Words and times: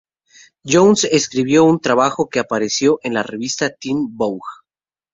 Jones 0.65 1.03
escribió 1.03 1.61
en 1.63 1.69
un 1.73 1.79
trabajo 1.79 2.27
que 2.27 2.39
apareció 2.39 2.97
en 3.03 3.13
la 3.13 3.21
revista 3.21 3.69
Teen 3.69 4.17
Vogue. 4.17 4.41